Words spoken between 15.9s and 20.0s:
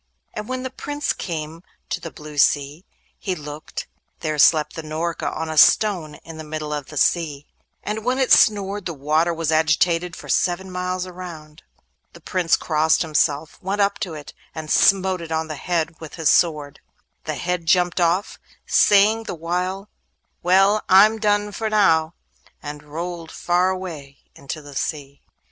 with his sword. The head jumped off, saying the while,